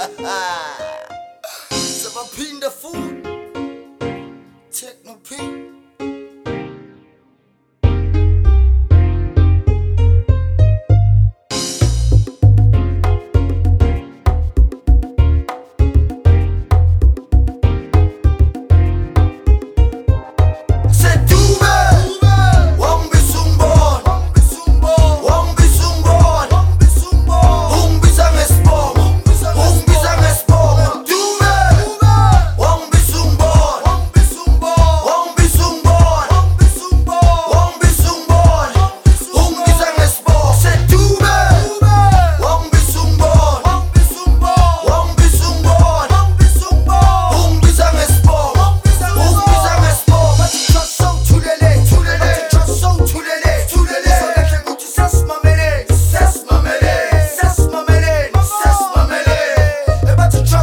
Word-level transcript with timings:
Ha 0.00 0.08
ha 0.16 0.78
ha! 0.78 0.89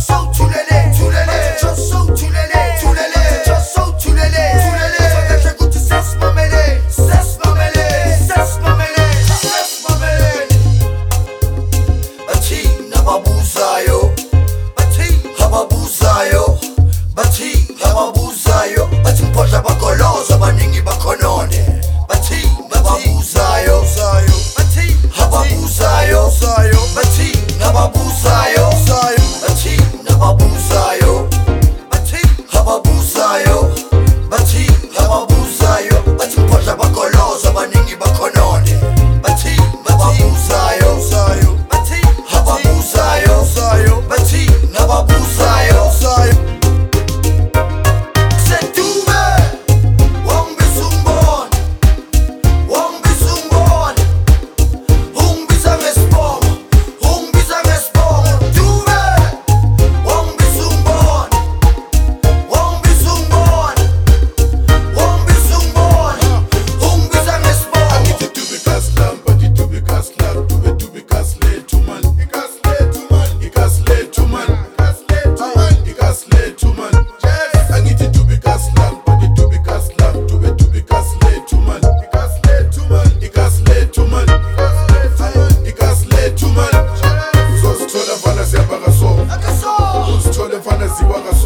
so 0.00 0.29
see 90.94 91.04
what 91.04 91.20
I 91.20 91.30
got. 91.30 91.39